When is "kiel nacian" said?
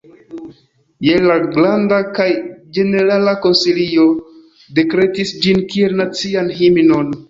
5.73-6.55